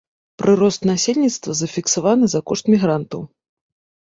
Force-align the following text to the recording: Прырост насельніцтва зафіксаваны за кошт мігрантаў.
Прырост 0.41 0.87
насельніцтва 0.91 1.55
зафіксаваны 1.61 2.25
за 2.33 2.43
кошт 2.53 2.65
мігрантаў. 2.77 3.21